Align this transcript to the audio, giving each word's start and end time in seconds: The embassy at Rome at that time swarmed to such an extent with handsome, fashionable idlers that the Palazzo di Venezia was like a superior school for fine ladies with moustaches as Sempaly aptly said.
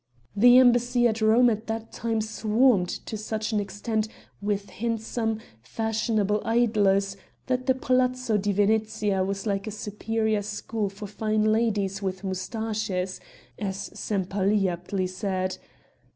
The 0.35 0.57
embassy 0.57 1.07
at 1.07 1.21
Rome 1.21 1.47
at 1.51 1.67
that 1.67 1.91
time 1.91 2.21
swarmed 2.21 2.89
to 3.05 3.15
such 3.15 3.51
an 3.51 3.59
extent 3.59 4.07
with 4.41 4.71
handsome, 4.71 5.39
fashionable 5.61 6.41
idlers 6.43 7.17
that 7.45 7.67
the 7.67 7.75
Palazzo 7.75 8.35
di 8.37 8.51
Venezia 8.51 9.23
was 9.23 9.45
like 9.45 9.67
a 9.67 9.69
superior 9.69 10.41
school 10.41 10.89
for 10.89 11.05
fine 11.05 11.43
ladies 11.51 12.01
with 12.01 12.23
moustaches 12.23 13.19
as 13.59 13.91
Sempaly 13.93 14.67
aptly 14.67 15.05
said. 15.05 15.59